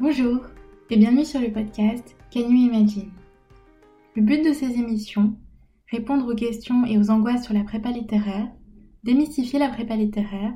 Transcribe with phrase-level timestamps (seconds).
[0.00, 0.40] Bonjour
[0.88, 3.10] et bienvenue sur le podcast Can You Imagine
[4.16, 5.36] Le but de ces émissions,
[5.90, 8.48] répondre aux questions et aux angoisses sur la prépa littéraire,
[9.04, 10.54] démystifier la prépa littéraire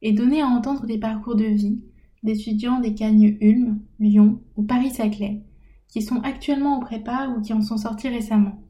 [0.00, 1.82] et donner à entendre des parcours de vie
[2.22, 5.42] d'étudiants des Cagnes Ulm, Lyon ou Paris-Saclay
[5.88, 8.62] qui sont actuellement en prépa ou qui en sont sortis récemment.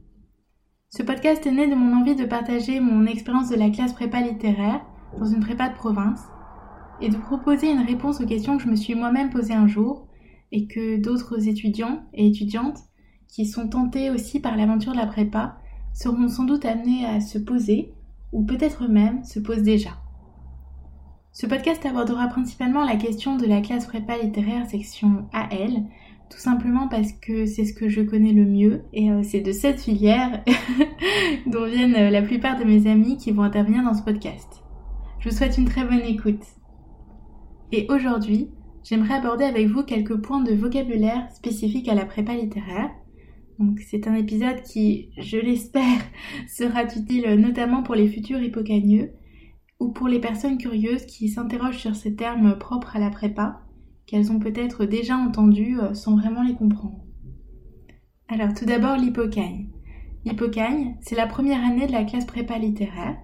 [0.89, 4.21] Ce podcast est né de mon envie de partager mon expérience de la classe prépa
[4.21, 4.83] littéraire
[5.19, 6.23] dans une prépa de province
[6.99, 10.07] et de proposer une réponse aux questions que je me suis moi-même posées un jour
[10.55, 12.79] et que d'autres étudiants et étudiantes
[13.27, 15.57] qui sont tentés aussi par l'aventure de la prépa
[15.93, 17.91] seront sans doute amenés à se poser
[18.31, 19.89] ou peut-être même se posent déjà.
[21.33, 25.83] Ce podcast abordera principalement la question de la classe prépa littéraire section AL,
[26.29, 29.51] tout simplement parce que c'est ce que je connais le mieux et euh, c'est de
[29.51, 30.41] cette filière
[31.47, 34.63] dont viennent euh, la plupart de mes amis qui vont intervenir dans ce podcast.
[35.19, 36.43] Je vous souhaite une très bonne écoute.
[37.73, 38.49] Et aujourd'hui,
[38.85, 42.91] j'aimerais aborder avec vous quelques points de vocabulaire spécifiques à la prépa littéraire.
[43.89, 46.01] C'est un épisode qui, je l'espère,
[46.47, 49.11] sera utile notamment pour les futurs hippocagneux
[49.79, 53.61] ou pour les personnes curieuses qui s'interrogent sur ces termes propres à la prépa,
[54.05, 57.03] qu'elles ont peut-être déjà entendus euh, sans vraiment les comprendre.
[58.27, 59.69] Alors tout d'abord l'hippocagne.
[60.25, 63.17] L'hippocagne, c'est la première année de la classe prépa littéraire.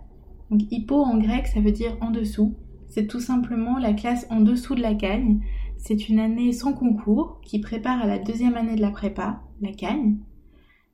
[0.50, 2.58] Donc hippo en grec, ça veut dire en dessous.
[2.92, 5.39] C'est tout simplement la classe en dessous de la cagne.
[5.78, 9.72] C'est une année sans concours qui prépare à la deuxième année de la prépa, la
[9.72, 10.17] cagne.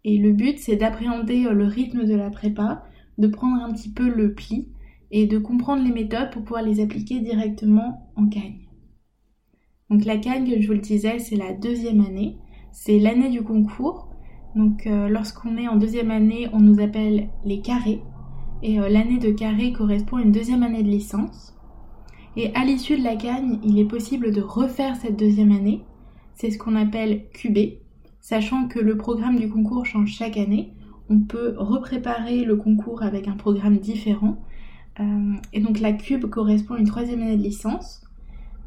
[0.04, 2.84] Et le but, c'est d'appréhender euh, le rythme de la prépa,
[3.18, 4.68] de prendre un petit peu le pli
[5.10, 8.68] et de comprendre les méthodes pour pouvoir les appliquer directement en cagne.
[9.90, 12.38] Donc la cagne, je vous le disais, c'est la deuxième année,
[12.72, 14.12] c'est l'année du concours.
[14.56, 18.04] Donc euh, lorsqu'on est en deuxième année, on nous appelle les carrés.
[18.62, 21.57] Et euh, l'année de carré correspond à une deuxième année de licence.
[22.40, 25.82] Et à l'issue de la cagne, il est possible de refaire cette deuxième année.
[26.36, 27.80] C'est ce qu'on appelle QB,
[28.22, 30.72] sachant que le programme du concours change chaque année.
[31.10, 34.38] On peut repréparer le concours avec un programme différent
[35.00, 38.04] euh, et donc la cube correspond à une troisième année de licence.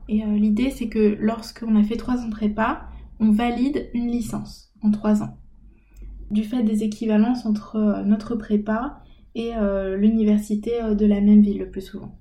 [0.09, 2.89] Et euh, l'idée c'est que lorsqu'on a fait trois ans de prépa,
[3.21, 5.39] on valide une licence en trois ans.
[6.33, 9.01] Du fait des équivalences entre euh, notre prépa
[9.37, 9.53] et
[9.97, 12.19] l'université de la même ville le plus souvent.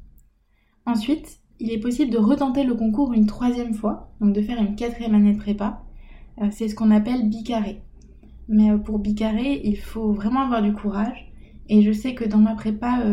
[0.85, 4.75] Ensuite, il est possible de retenter le concours une troisième fois, donc de faire une
[4.75, 5.83] quatrième année de prépa.
[6.51, 7.81] c'est ce qu'on appelle bicarré.
[8.47, 11.31] Mais pour bicarré, il faut vraiment avoir du courage.
[11.67, 13.03] Et je sais que dans ma prépa,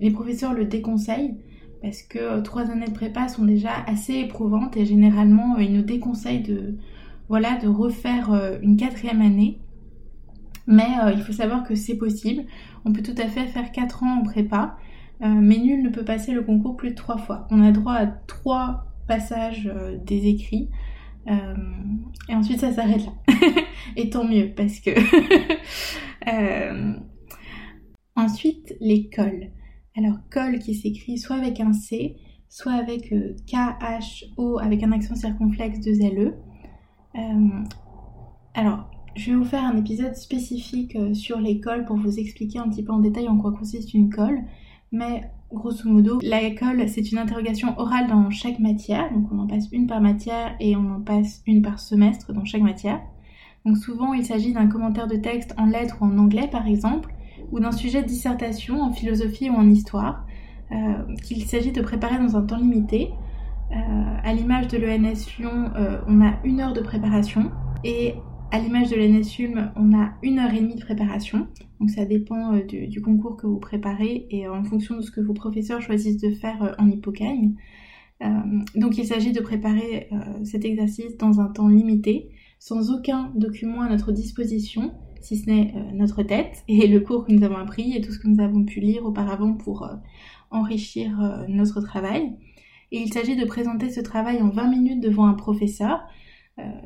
[0.00, 1.36] les professeurs le déconseillent
[1.84, 5.74] parce que euh, trois années de prépa sont déjà assez éprouvantes et généralement euh, ils
[5.74, 6.76] nous déconseillent de,
[7.28, 9.60] voilà, de refaire euh, une quatrième année.
[10.66, 12.44] Mais il faut savoir que c'est possible.
[12.86, 14.78] On peut tout à fait faire quatre ans en prépa,
[15.20, 17.48] mais nul ne peut passer le concours plus de trois fois.
[17.50, 19.72] On a droit à trois passages
[20.04, 20.68] des écrits.
[21.26, 23.12] et ensuite ça s'arrête là.
[23.96, 24.90] et tant mieux parce que...
[28.16, 29.50] ensuite l'école.
[29.96, 32.16] Alors col qui s'écrit soit avec un C,
[32.48, 36.34] soit avec euh, K-H-O avec un accent circonflexe de LE.
[37.16, 37.64] Euh,
[38.54, 42.68] alors, je vais vous faire un épisode spécifique euh, sur l'école pour vous expliquer un
[42.68, 44.42] petit peu en détail en quoi consiste une colle.
[44.94, 45.22] Mais
[45.52, 49.12] grosso modo, la colle, c'est une interrogation orale dans chaque matière.
[49.12, 52.44] Donc on en passe une par matière et on en passe une par semestre dans
[52.44, 53.00] chaque matière.
[53.66, 57.12] Donc souvent, il s'agit d'un commentaire de texte en lettres ou en anglais par exemple
[57.50, 60.26] ou d'un sujet de dissertation en philosophie ou en histoire
[60.70, 60.76] euh,
[61.24, 63.10] qu'il s'agit de préparer dans un temps limité.
[63.72, 63.74] Euh,
[64.22, 67.50] à l'image de l'ENS Lyon, euh, on a une heure de préparation
[67.82, 68.14] et
[68.50, 71.48] à l'image de l'ENS Ulm, on a une heure et demie de préparation.
[71.80, 75.34] Donc ça dépend du, concours que vous préparez et en fonction de ce que vos
[75.34, 77.54] professeurs choisissent de faire en hippocagne.
[78.76, 80.08] donc il s'agit de préparer
[80.44, 84.92] cet exercice dans un temps limité, sans aucun document à notre disposition,
[85.24, 88.12] si ce n'est euh, notre tête et le cours que nous avons appris et tout
[88.12, 89.94] ce que nous avons pu lire auparavant pour euh,
[90.50, 92.34] enrichir euh, notre travail.
[92.92, 96.00] Et il s'agit de présenter ce travail en 20 minutes devant un professeur,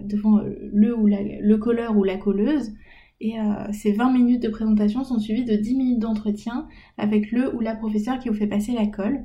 [0.02, 0.40] devant
[0.72, 2.72] le, ou la, le colleur ou la colleuse.
[3.20, 3.34] Et
[3.72, 7.74] ces 20 minutes de présentation sont suivies de 10 minutes d'entretien avec le ou la
[7.74, 9.24] professeur qui vous fait passer la colle.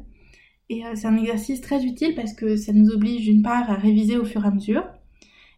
[0.69, 4.17] Et c'est un exercice très utile parce que ça nous oblige d'une part à réviser
[4.17, 4.83] au fur et à mesure,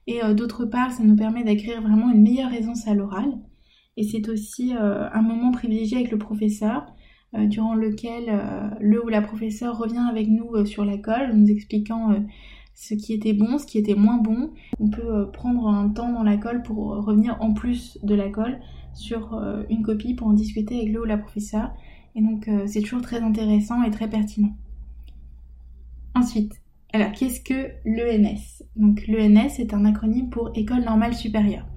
[0.08, 3.34] et euh, d'autre part, ça nous permet d'acquérir vraiment une meilleure aisance à l'oral.
[3.98, 6.86] Et c'est aussi euh, un moment privilégié avec le professeur,
[7.36, 8.26] euh, durant lequel
[8.80, 12.14] le ou la professeure revient avec nous sur la colle, nous expliquant
[12.76, 14.52] ce qui était bon, ce qui était moins bon.
[14.80, 18.60] On peut prendre un temps dans la colle pour revenir en plus de la colle
[18.94, 21.72] sur une copie pour en discuter avec le ou la professeure.
[22.16, 24.56] Et donc c'est toujours très intéressant et très pertinent.
[26.16, 26.62] Ensuite,
[26.94, 31.68] Alors, qu'est-ce que l'ENS Donc, l'ENS est un acronyme pour École normale supérieure.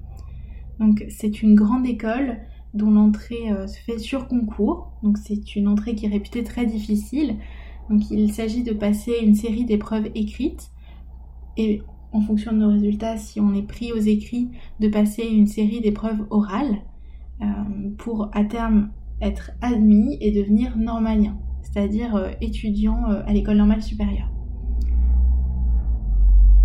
[0.78, 2.38] Donc, c'est une grande école
[2.72, 4.92] dont l'entrée euh, se fait sur concours.
[5.02, 7.34] Donc, c'est une entrée qui est réputée très difficile.
[7.90, 10.70] Donc, il s'agit de passer une série d'épreuves écrites
[11.58, 11.82] et
[12.12, 14.48] en fonction de nos résultats, si on est pris aux écrits,
[14.80, 16.78] de passer une série d'épreuves orales
[17.42, 17.46] euh,
[17.98, 18.88] pour à terme
[19.20, 24.30] être admis et devenir normalien, c'est-à-dire euh, étudiant à l'école normale supérieure.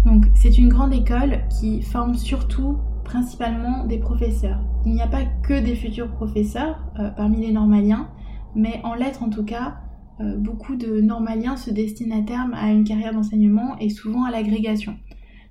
[0.05, 4.59] Donc c'est une grande école qui forme surtout principalement des professeurs.
[4.85, 8.09] Il n'y a pas que des futurs professeurs euh, parmi les normaliens,
[8.55, 9.77] mais en lettres en tout cas,
[10.19, 14.31] euh, beaucoup de normaliens se destinent à terme à une carrière d'enseignement et souvent à
[14.31, 14.97] l'agrégation.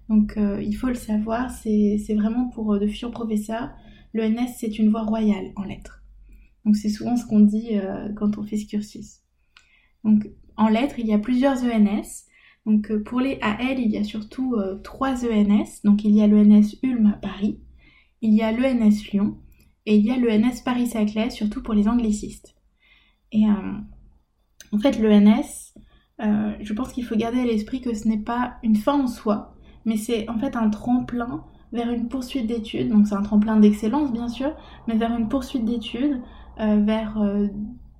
[0.08, 3.70] Donc euh, il faut le savoir, c'est vraiment pour de futurs professeurs.
[4.14, 6.02] L'ENS c'est une voie royale en lettres.
[6.64, 7.70] Donc c'est souvent ce qu'on dit
[8.16, 9.22] quand on fait ce cursus.
[10.04, 12.26] Donc en lettres, il y a plusieurs ENS.
[12.66, 15.82] Donc euh, pour les AL, il y a surtout euh, trois ENS.
[15.84, 17.60] Donc il y a l'ENS Ulm à Paris,
[18.20, 19.38] il y a l'ENS Lyon
[19.86, 22.54] et il y a l'ENS Paris-Saclay, surtout pour les anglicistes.
[23.32, 23.78] Et euh,
[24.72, 25.74] en fait, l'ENS,
[26.18, 29.54] je pense qu'il faut garder à l'esprit que ce n'est pas une fin en soi,
[29.84, 32.90] mais c'est en fait un tremplin vers une poursuite d'études.
[32.90, 34.54] Donc c'est un tremplin d'excellence bien sûr,
[34.86, 36.20] mais vers une poursuite d'études,
[36.58, 37.18] vers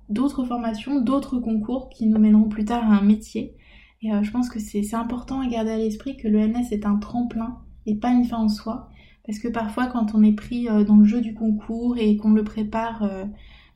[0.09, 3.55] d'autres formations, d'autres concours qui nous mèneront plus tard à un métier.
[4.01, 6.97] Et euh, je pense que c'est important à garder à l'esprit que l'ENS est un
[6.97, 8.89] tremplin et pas une fin en soi.
[9.25, 12.31] Parce que parfois, quand on est pris euh, dans le jeu du concours et qu'on
[12.31, 13.23] le prépare euh,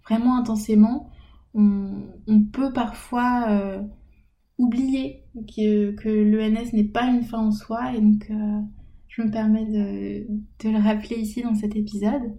[0.05, 1.09] vraiment intensément,
[1.53, 3.81] on, peut parfois
[4.57, 5.23] oublier
[5.55, 7.95] que, l'ENS n'est pas une fin en soi.
[7.95, 8.31] Et donc,
[9.07, 12.35] je me permets de, le rappeler ici dans cet épisode.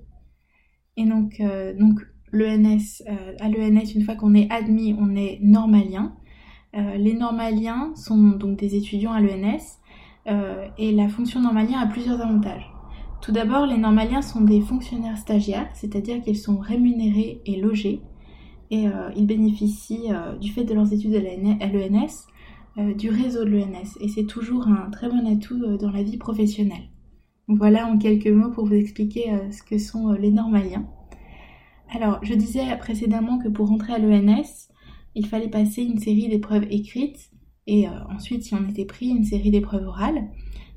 [0.96, 1.42] Et donc,
[1.78, 2.00] donc
[2.32, 3.02] l'ENS,
[3.40, 6.16] à l'ENS, une fois qu'on est admis, on est normalien.
[6.76, 9.78] Euh, les normaliens sont donc des étudiants à l'ENS
[10.26, 12.70] euh, et la fonction normalien a plusieurs avantages.
[13.22, 18.02] Tout d'abord, les normaliens sont des fonctionnaires stagiaires, c'est-à-dire qu'ils sont rémunérés et logés
[18.70, 20.10] et euh, ils bénéficient
[20.40, 22.26] du fait de leurs études à l'ENS
[22.96, 26.90] du réseau de l'ENS et c'est toujours un très bon atout dans la vie professionnelle.
[27.48, 30.86] Voilà en quelques mots pour vous expliquer ce que sont les normaliens.
[31.90, 34.68] Alors, je disais précédemment que pour rentrer à l'ENS,
[35.14, 37.30] il fallait passer une série d'épreuves écrites
[37.68, 40.28] et euh, ensuite, si on était pris, une série d'épreuves orales.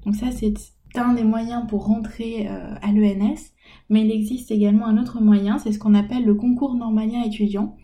[0.05, 0.53] Donc ça, c'est
[0.97, 3.53] un des moyens pour rentrer euh, à l'ENS,
[3.89, 7.75] mais il existe également un autre moyen, c'est ce qu'on appelle le concours normalien étudiant.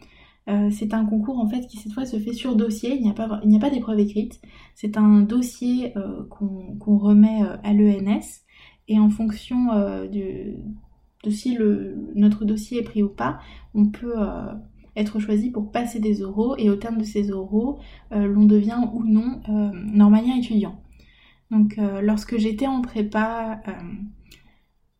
[0.49, 3.09] Euh, c'est un concours en fait qui cette fois se fait sur dossier, il n'y
[3.09, 4.39] a pas, pas d'épreuve écrite,
[4.75, 5.93] c'est un dossier
[6.29, 8.43] qu'on remet à l'ENS
[8.87, 9.73] et en fonction
[10.05, 10.55] de,
[11.29, 13.39] si le, notre dossier est pris ou pas,
[13.73, 14.15] on peut
[14.97, 17.77] être choisi pour passer des oraux et au terme de ces oraux,
[18.11, 20.81] euh, l'on devient ou non euh, normalien étudiant.
[21.51, 23.61] Donc euh, lorsque j'étais en prépa,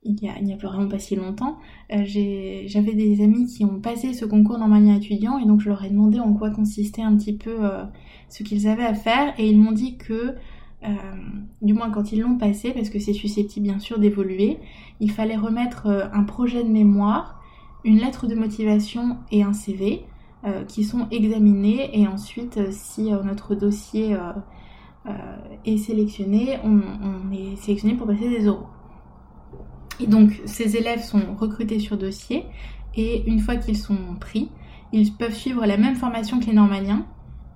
[0.03, 1.57] il n'y a, a, vraiment pas si longtemps,
[1.89, 5.89] j'avais des amis qui ont passé ce concours normalien étudiant et donc je leur ai
[5.89, 7.57] demandé en quoi consistait un petit peu
[8.29, 10.35] ce qu'ils avaient à faire et ils m'ont dit que
[11.61, 14.59] du moins quand ils l'ont passé, parce que c'est susceptible bien sûr d'évoluer,
[15.01, 17.37] il fallait remettre un projet de mémoire
[17.87, 20.05] une lettre de motivation et un CV
[20.45, 24.15] euh, qui sont examinés et ensuite euh, si euh, notre dossier
[25.65, 28.67] est sélectionné, on, est sélectionné pour passer des oraux.
[29.99, 32.45] Et donc ces élèves sont recrutés sur dossier
[32.95, 34.49] et une fois qu'ils sont pris,
[34.91, 37.05] ils peuvent suivre la même formation que les normaliens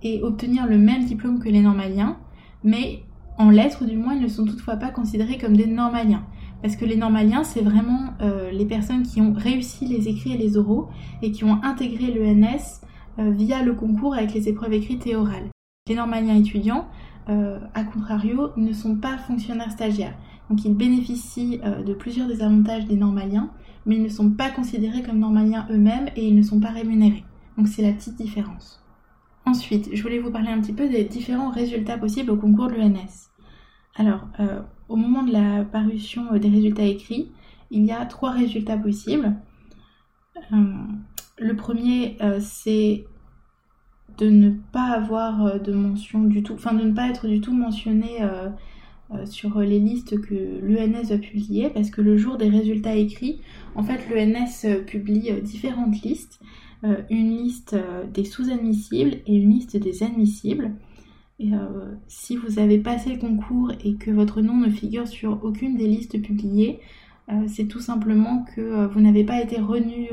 [0.01, 2.17] et obtenir le même diplôme que les normaliens,
[2.63, 3.03] mais
[3.38, 6.24] en lettres du moins ils ne sont toutefois pas considérés comme des normaliens.
[6.62, 10.38] Parce que les normaliens, c'est vraiment euh, les personnes qui ont réussi les écrits et
[10.38, 10.89] les oraux
[11.22, 12.81] et qui ont intégré l'ENS
[13.20, 15.50] euh, via le concours avec les épreuves écrites et orales.
[15.89, 16.88] Les normaliens étudiants,
[17.29, 20.15] euh, à contrario, ne sont pas fonctionnaires stagiaires.
[20.49, 23.51] Donc ils bénéficient de plusieurs des avantages des normaliens,
[23.85, 27.23] mais ils ne sont pas considérés comme normaliens eux-mêmes et ils ne sont pas rémunérés.
[27.57, 28.83] Donc c'est la petite différence.
[29.45, 32.73] Ensuite, je voulais vous parler un petit peu des différents résultats possibles au concours de
[32.73, 33.29] l'ENS.
[33.95, 34.27] Alors,
[34.91, 37.31] au moment de la parution euh, des résultats écrits,
[37.71, 39.37] il y a trois résultats possibles.
[40.51, 40.73] Euh,
[41.37, 43.05] le premier, euh, c'est
[44.21, 47.53] de ne pas avoir de mention du tout, enfin de ne pas être du tout
[47.53, 48.19] mentionné
[49.25, 53.41] sur les listes que l'ENS a publiées, parce que le jour des résultats écrits,
[53.75, 56.39] en fait, l'ENS publie différentes listes,
[57.09, 57.75] une liste
[58.13, 60.71] des sous-admissibles et une liste des admissibles.
[61.41, 65.43] Et euh, si vous avez passé le concours et que votre nom ne figure sur
[65.43, 66.79] aucune des listes publiées,
[67.29, 70.09] euh, c'est tout simplement que euh, vous n'avez pas été renu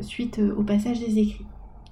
[0.00, 1.46] suite au passage des écrits.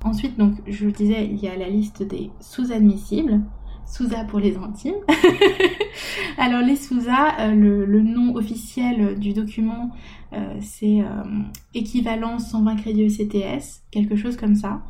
[0.05, 3.41] Ensuite, donc, je vous disais, il y a la liste des sous-admissibles.
[3.87, 4.97] SUSA pour les intimes.
[6.39, 9.93] Alors les SUSA, le, nom officiel du document,
[10.61, 11.05] c'est
[11.73, 14.83] équivalent 120 crédits ECTS, quelque chose comme ça.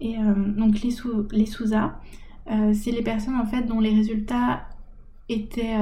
[0.00, 0.14] Et
[0.56, 2.00] donc les, sous, les SUSA,
[2.46, 4.60] c'est les personnes en fait dont les résultats
[5.28, 5.76] étaient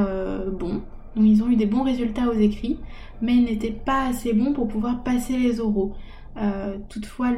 [0.58, 0.82] bons,
[1.16, 2.78] donc ils ont eu des bons résultats aux écrits,
[3.22, 5.94] mais ils n'étaient pas assez bons pour pouvoir passer les oraux.
[6.38, 7.30] Euh, toutefois,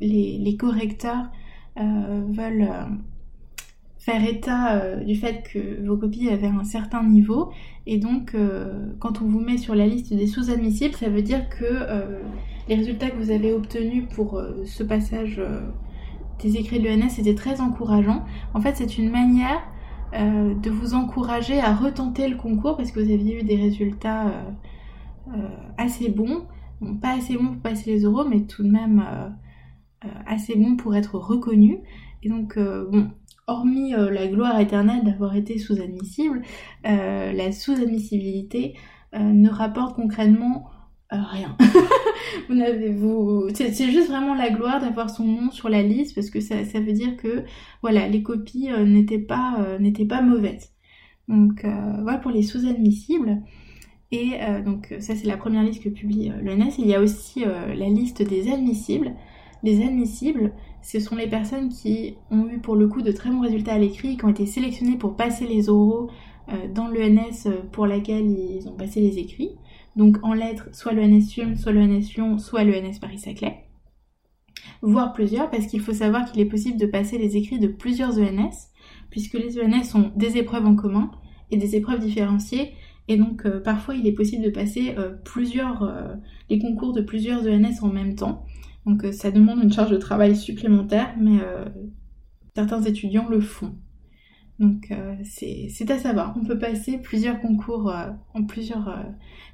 [0.00, 1.30] les, correcteurs
[1.78, 2.84] euh, veulent euh,
[3.98, 7.50] faire état du fait que vos copies avaient un certain niveau
[7.86, 8.36] et donc
[8.98, 11.64] quand on vous met sur la liste des sous-admissibles, ça veut dire que
[12.68, 15.40] les résultats que vous avez obtenus pour ce passage
[16.42, 18.24] des écrits de l'ENS étaient très encourageants.
[18.52, 19.62] En fait, c'est une manière
[20.12, 24.26] de vous encourager à retenter le concours parce que vous aviez eu des résultats
[25.78, 26.42] assez bons.
[27.00, 29.04] Pas assez bons pour passer les euros, mais tout de même
[30.26, 31.78] assez bons pour être reconnus.
[32.22, 33.10] Et donc, bon,
[33.46, 36.42] hormis la gloire éternelle d'avoir été sous-admissible,
[36.84, 38.74] la sous-admissibilité
[39.12, 40.70] ne rapporte concrètement
[41.10, 41.56] rien.
[42.48, 46.30] vous n'avez vous, c'est juste vraiment la gloire d'avoir son nom sur la liste parce
[46.30, 47.44] que ça, veut dire que
[47.82, 50.72] voilà les copies euh, n'étaient pas euh, pas mauvaises.
[51.28, 53.42] Donc euh, voilà pour les sous-admissibles.
[54.16, 56.78] Et donc ça c'est la première liste que publie l'ENS.
[56.78, 59.12] Il y a aussi la liste des admissibles.
[59.64, 60.52] Les admissibles,
[60.82, 63.78] ce sont les personnes qui ont eu pour le coup de très bons résultats à
[63.78, 66.10] l'écrit, qui ont été sélectionnées pour passer les oraux
[66.74, 69.56] dans l'ENS pour laquelle ils ont passé les écrits
[69.96, 73.64] donc en lettres, soit le NSUM, soit le NS soit le NS Paris-Saclay,
[74.82, 78.18] voire plusieurs, parce qu'il faut savoir qu'il est possible de passer les écrits de plusieurs
[78.18, 78.70] ENS,
[79.10, 81.10] puisque les ENS ont des épreuves en commun
[81.50, 82.72] et des épreuves différenciées,
[83.08, 86.14] et donc euh, parfois il est possible de passer euh, euh,
[86.48, 88.44] les concours de plusieurs ENS en même temps.
[88.86, 91.38] Donc ça demande une charge de travail supplémentaire, mais
[92.54, 93.74] certains étudiants le font.
[94.58, 94.92] Donc
[95.22, 96.36] c'est à savoir.
[96.38, 97.90] On peut passer plusieurs concours,
[98.34, 98.94] en plusieurs,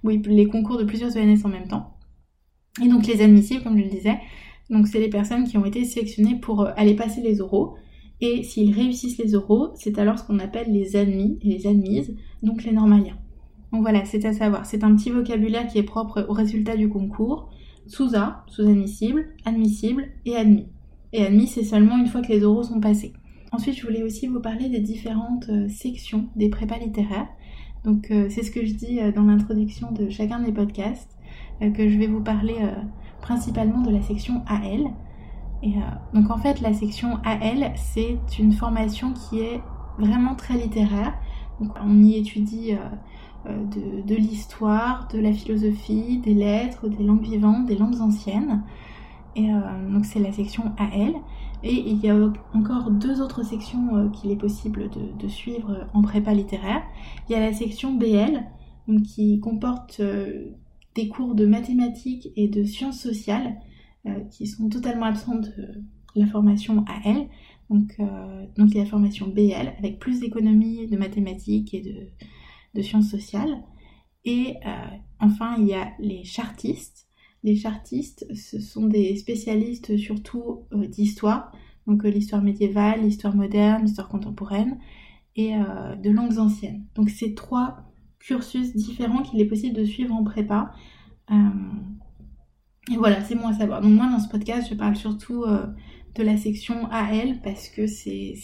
[0.02, 1.96] oui, les concours de plusieurs ENS en même temps.
[2.82, 4.18] Et donc les admissibles, comme je le disais,
[4.68, 7.76] donc c'est les personnes qui ont été sélectionnées pour aller passer les oraux.
[8.20, 12.16] Et s'ils réussissent les oraux, c'est alors ce qu'on appelle les admis et les admises,
[12.42, 13.16] donc les normaliens.
[13.72, 14.66] Donc voilà, c'est à savoir.
[14.66, 17.50] C'est un petit vocabulaire qui est propre au résultat du concours.
[17.86, 20.66] Sous-A, sous-admissible, admissible et admis.
[21.12, 23.12] Et admis, c'est seulement une fois que les oraux sont passés.
[23.52, 27.26] Ensuite, je voulais aussi vous parler des différentes euh, sections des prépas littéraires.
[27.84, 31.16] Donc, euh, c'est ce que je dis euh, dans l'introduction de chacun des podcasts,
[31.60, 32.56] que je vais vous parler
[33.20, 34.94] principalement de la section AL.
[35.62, 35.74] Et,
[36.14, 39.60] donc, en fait, la section AL, c'est une formation qui est
[39.98, 41.12] vraiment très littéraire.
[41.60, 42.72] Donc, on y étudie
[43.46, 48.62] de, de l'histoire, de la philosophie, des lettres, des langues vivantes, des langues anciennes.
[49.36, 49.48] Et
[49.90, 51.14] donc, c'est la section AL.
[51.62, 52.16] Et il y a
[52.54, 56.82] encore deux autres sections euh, qu'il est possible de, suivre en prépa littéraire.
[57.28, 58.44] Il y a la section BL,
[59.04, 60.50] qui comporte euh,
[60.96, 63.60] des cours de mathématiques et de sciences sociales
[64.06, 65.52] euh, qui sont totalement absents de
[66.16, 67.28] la formation AL.
[67.68, 67.98] Donc,
[68.56, 71.94] donc il y a la formation BL avec plus d'économie, de mathématiques et de,
[72.74, 73.62] de sciences sociales.
[74.24, 74.56] Et
[75.18, 77.10] enfin, il y a les chartistes
[77.42, 81.52] les chartistes, ce sont des spécialistes surtout euh, d'histoire,
[81.86, 84.78] donc euh, l'histoire médiévale, l'histoire moderne, l'histoire contemporaine
[85.36, 86.84] et euh, de langues anciennes.
[86.94, 87.78] Donc c'est trois
[88.18, 90.72] cursus différents qu'il est possible de suivre en prépa.
[91.30, 93.80] et voilà, c'est bon à savoir.
[93.80, 98.34] Donc moi dans ce podcast, je parle surtout de la section AL parce que c'est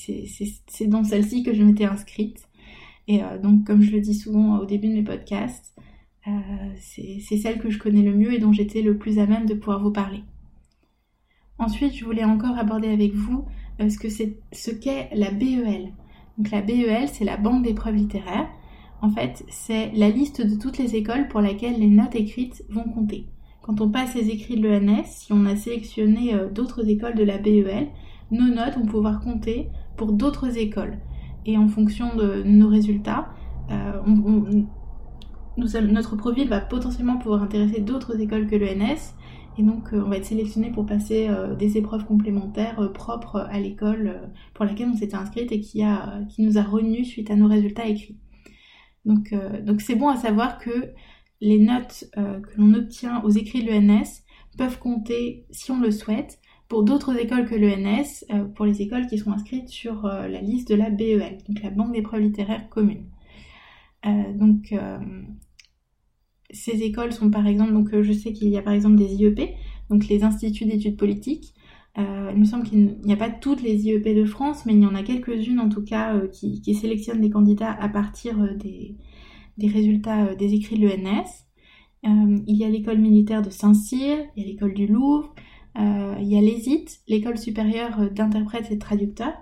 [0.87, 2.46] dans celle-ci que je m'étais inscrite.
[3.09, 5.77] Et donc comme je le dis souvent au début de mes podcasts,
[6.27, 6.31] euh,
[6.81, 9.55] c'est celle que je connais le mieux et dont j'étais le plus à même de
[9.55, 10.25] pouvoir vous parler.
[11.59, 13.47] Ensuite, je voulais encore aborder avec vous
[13.81, 15.93] euh, ce que c'est ce qu'est la BEL.
[16.37, 18.49] Donc la BEL, c'est la banque d'épreuves littéraires.
[19.03, 22.85] En fait, c'est la liste de toutes les écoles pour lesquelles les notes écrites vont
[22.85, 23.27] compter.
[23.63, 27.25] Quand on passe les écrits de l'ENS, si on a sélectionné euh, d'autres écoles de
[27.25, 27.89] la BEL,
[28.33, 30.99] nos notes vont pouvoir compter pour d'autres écoles.
[31.47, 33.29] Et en fonction de nos résultats,
[34.07, 34.45] on,
[35.57, 39.15] notre profil va potentiellement pouvoir intéresser d'autres écoles que l'ENS
[39.59, 43.47] et donc euh, on va être sélectionné pour passer euh, des épreuves complémentaires euh, propres
[43.51, 47.31] à l'école pour laquelle on s'était inscrite et qui, a, qui nous a renu suite
[47.31, 48.19] à nos résultats écrits.
[49.05, 50.93] Donc donc c'est bon à savoir que
[51.41, 54.25] les notes que l'on obtient aux écrits de l'ENS
[54.59, 59.19] peuvent compter, si on le souhaite, pour d'autres écoles que l'ENS, pour les écoles qui
[59.19, 63.07] sont inscrites sur la liste de la BEL, donc la Banque d'épreuves littéraires communes.
[64.35, 64.75] donc
[66.51, 69.15] ces écoles sont par exemple, donc euh, je sais qu'il y a par exemple des
[69.15, 69.55] IEP,
[69.91, 71.55] donc les instituts d'études politiques,
[71.99, 74.87] il me semble qu'il n'y a pas toutes les IEP de France, mais il y
[74.87, 78.97] en a quelques-unes en tout cas qui, sélectionnent des candidats à partir des,
[79.57, 81.47] des, résultats des écrits de l'ENS.
[82.03, 85.35] il y a l'école militaire de Saint-Cyr, il y a l'école du Louvre,
[85.79, 89.35] il y a l'ESIT, l'école supérieure d'interprètes et de traducteurs,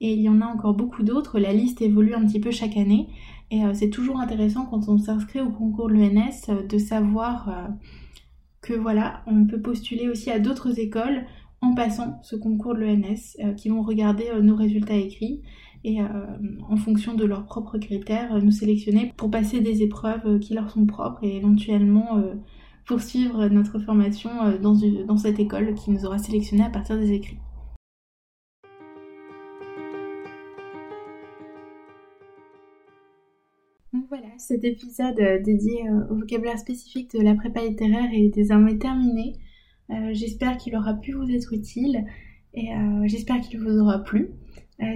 [0.00, 1.38] et il y en a encore beaucoup d'autres.
[1.38, 3.08] La liste évolue un petit peu chaque année.
[3.50, 7.48] Et euh, c'est toujours intéressant quand on s'inscrit au concours de l'ENS euh, de savoir
[7.48, 7.68] euh,
[8.60, 11.24] que voilà, on peut postuler aussi à d'autres écoles
[11.60, 15.40] en passant ce concours de l'ENS qui vont regarder nos résultats écrits
[15.84, 16.00] et
[16.68, 20.84] en fonction de leurs propres critères nous sélectionner pour passer des épreuves qui leur sont
[20.84, 22.22] propres et éventuellement
[22.86, 24.30] poursuivre notre formation
[24.62, 24.74] dans,
[25.06, 27.38] dans cette école qui nous aura sélectionné à partir des écrits.
[34.08, 38.78] voilà, cet épisode euh, dédié euh, au vocabulaire spécifique de la prépa littéraire est désormais
[38.78, 39.34] terminé.
[39.90, 42.04] Euh, j'espère qu'il aura pu vous être utile
[42.54, 42.70] et
[43.04, 44.30] j'espère qu'il vous aura plu.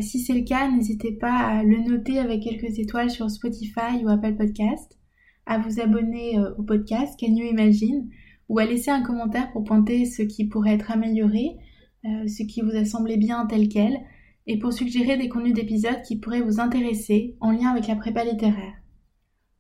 [0.01, 4.09] si c'est le cas, n'hésitez pas à le noter avec quelques étoiles sur Spotify ou
[4.09, 4.99] Apple Podcast,
[5.47, 8.09] à vous abonner au podcast Can You Imagine
[8.49, 11.57] ou à laisser un commentaire pour pointer ce qui pourrait être amélioré,
[12.05, 13.99] ce qui vous a semblé bien tel quel,
[14.47, 18.25] et pour suggérer des contenus d'épisodes qui pourraient vous intéresser en lien avec la prépa
[18.25, 18.75] littéraire.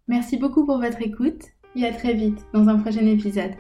[0.09, 1.43] Merci beaucoup pour votre écoute
[1.77, 3.53] et à très vite dans un prochain épisode.